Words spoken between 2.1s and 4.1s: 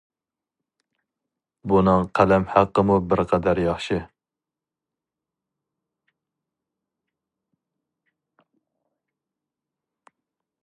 قەلەم ھەققىمۇ بىر قەدەر ياخشى.